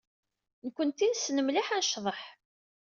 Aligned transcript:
Nekkenti 0.65 1.05
nessen 1.09 1.37
mliḥ 1.43 1.67
ad 1.71 1.81
necḍeḥ. 1.81 2.21